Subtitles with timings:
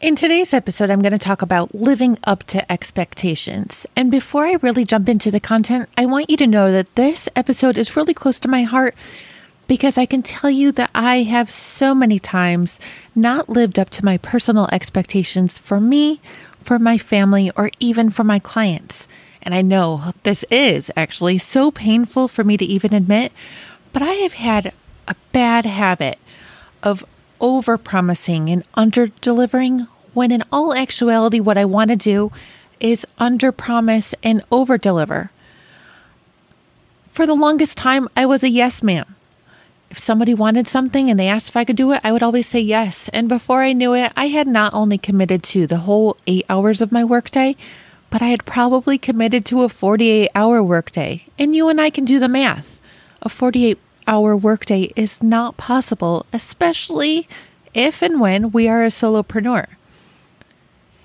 [0.00, 3.84] In today's episode, I'm going to talk about living up to expectations.
[3.96, 7.28] And before I really jump into the content, I want you to know that this
[7.34, 8.94] episode is really close to my heart
[9.66, 12.78] because I can tell you that I have so many times
[13.16, 16.20] not lived up to my personal expectations for me,
[16.62, 19.08] for my family, or even for my clients.
[19.42, 23.32] And I know this is actually so painful for me to even admit,
[23.92, 24.72] but I have had
[25.08, 26.20] a bad habit
[26.84, 27.04] of
[27.40, 29.86] over promising and under delivering
[30.18, 32.32] when in all actuality, what I want to do
[32.80, 35.30] is under promise and over deliver.
[37.12, 39.14] For the longest time, I was a yes ma'am.
[39.90, 42.48] If somebody wanted something and they asked if I could do it, I would always
[42.48, 43.08] say yes.
[43.10, 46.80] And before I knew it, I had not only committed to the whole eight hours
[46.80, 47.54] of my workday,
[48.10, 51.26] but I had probably committed to a 48 hour workday.
[51.38, 52.80] And you and I can do the math.
[53.22, 57.28] A 48 hour workday is not possible, especially
[57.72, 59.77] if and when we are a solopreneur.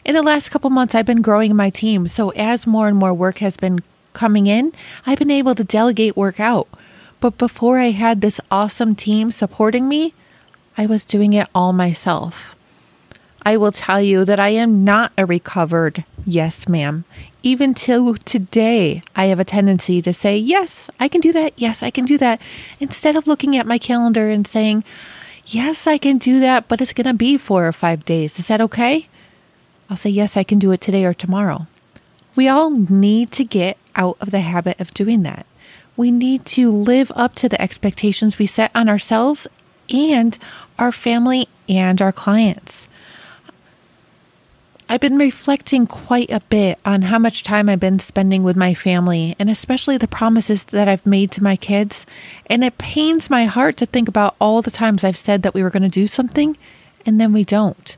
[0.06, 2.08] In the last couple months, I've been growing my team.
[2.08, 3.80] So as more and more work has been
[4.12, 4.74] coming in,
[5.06, 6.68] I've been able to delegate work out.
[7.22, 10.14] But before I had this awesome team supporting me,
[10.78, 12.54] I was doing it all myself.
[13.46, 17.06] I will tell you that I am not a recovered yes, ma'am.
[17.42, 21.54] Even till today, I have a tendency to say, yes, I can do that.
[21.58, 22.42] Yes, I can do that.
[22.80, 24.84] Instead of looking at my calendar and saying,
[25.46, 28.40] yes, I can do that, but it's going to be four or five days.
[28.40, 29.08] Is that okay?
[29.94, 31.68] I'll say, yes, I can do it today or tomorrow.
[32.36, 35.46] We all need to get out of the habit of doing that.
[35.96, 39.48] We need to live up to the expectations we set on ourselves
[39.92, 40.36] and
[40.80, 42.88] our family and our clients.
[44.90, 48.74] I've been reflecting quite a bit on how much time I've been spending with my
[48.74, 52.08] family and especially the promises that I've made to my kids.
[52.48, 55.62] And it pains my heart to think about all the times I've said that we
[55.62, 56.58] were going to do something
[57.06, 57.96] and then we don't.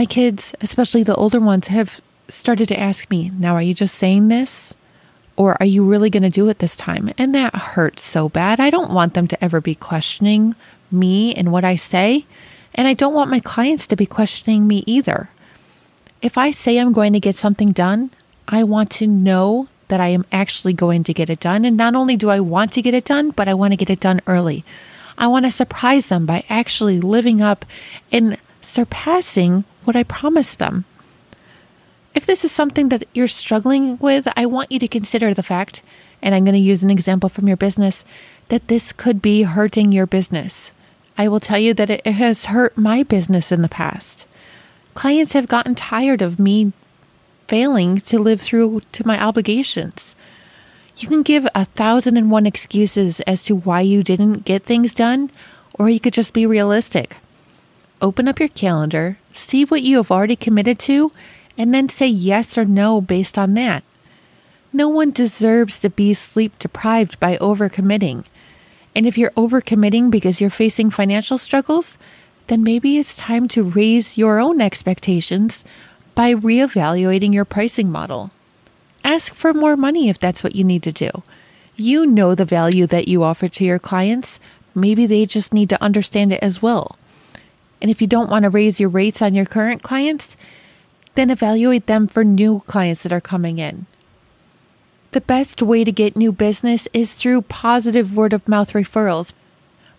[0.00, 3.96] My kids, especially the older ones, have started to ask me, now, are you just
[3.96, 4.74] saying this?
[5.36, 7.10] Or are you really going to do it this time?
[7.18, 8.60] And that hurts so bad.
[8.60, 10.54] I don't want them to ever be questioning
[10.90, 12.24] me and what I say.
[12.74, 15.28] And I don't want my clients to be questioning me either.
[16.22, 18.10] If I say I'm going to get something done,
[18.48, 21.66] I want to know that I am actually going to get it done.
[21.66, 23.90] And not only do I want to get it done, but I want to get
[23.90, 24.64] it done early.
[25.18, 27.66] I want to surprise them by actually living up
[28.10, 30.84] and surpassing what I promised them.
[32.14, 35.82] If this is something that you're struggling with, I want you to consider the fact,
[36.20, 38.04] and I'm going to use an example from your business,
[38.48, 40.72] that this could be hurting your business.
[41.16, 44.26] I will tell you that it has hurt my business in the past.
[44.94, 46.72] Clients have gotten tired of me
[47.46, 50.16] failing to live through to my obligations.
[50.96, 54.92] You can give a thousand and one excuses as to why you didn't get things
[54.92, 55.30] done,
[55.74, 57.16] or you could just be realistic
[58.00, 61.12] open up your calendar, see what you have already committed to,
[61.56, 63.84] and then say yes or no based on that.
[64.72, 68.24] No one deserves to be sleep deprived by overcommitting.
[68.94, 71.98] And if you're overcommitting because you're facing financial struggles,
[72.46, 75.64] then maybe it's time to raise your own expectations
[76.14, 78.30] by reevaluating your pricing model.
[79.04, 81.10] Ask for more money if that's what you need to do.
[81.76, 84.38] You know the value that you offer to your clients.
[84.74, 86.96] Maybe they just need to understand it as well.
[87.80, 90.36] And if you don't want to raise your rates on your current clients,
[91.14, 93.86] then evaluate them for new clients that are coming in.
[95.12, 99.32] The best way to get new business is through positive word of mouth referrals.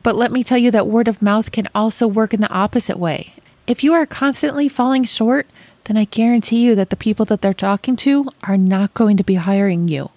[0.04, 2.98] But let me tell you that word of mouth can also work in the opposite
[2.98, 3.34] way.
[3.68, 5.48] If you are constantly falling short,
[5.86, 9.24] then I guarantee you that the people that they're talking to are not going to
[9.24, 10.12] be hiring you.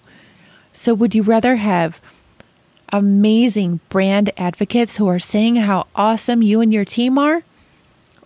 [0.71, 2.01] So, would you rather have
[2.89, 7.43] amazing brand advocates who are saying how awesome you and your team are?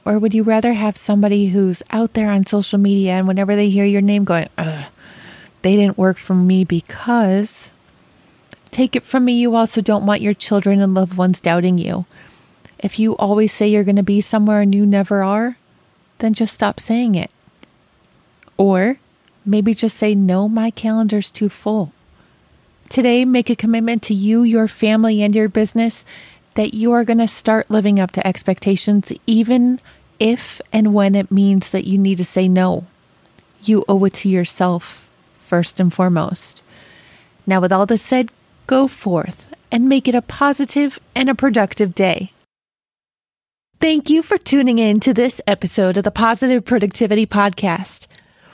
[0.09, 3.69] Or would you rather have somebody who's out there on social media and whenever they
[3.69, 4.49] hear your name going,
[5.61, 7.71] they didn't work for me because.
[8.71, 12.07] Take it from me, you also don't want your children and loved ones doubting you.
[12.79, 15.57] If you always say you're going to be somewhere and you never are,
[16.17, 17.31] then just stop saying it.
[18.57, 18.97] Or
[19.45, 21.93] maybe just say, No, my calendar's too full.
[22.89, 26.03] Today, make a commitment to you, your family, and your business
[26.55, 29.79] that you are going to start living up to expectations, even
[30.19, 32.85] if and when it means that you need to say no.
[33.63, 35.09] You owe it to yourself
[35.43, 36.61] first and foremost.
[37.47, 38.31] Now, with all this said,
[38.67, 42.31] go forth and make it a positive and a productive day.
[43.79, 48.07] Thank you for tuning in to this episode of the Positive Productivity Podcast.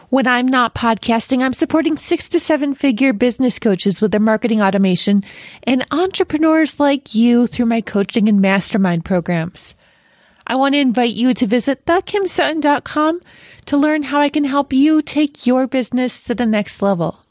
[0.10, 4.62] When I'm not podcasting, I'm supporting six to seven figure business coaches with their marketing
[4.62, 5.24] automation
[5.64, 9.74] and entrepreneurs like you through my coaching and mastermind programs.
[10.48, 13.22] I want to invite you to visit thekimsutton.com
[13.66, 17.25] to learn how I can help you take your business to the next level.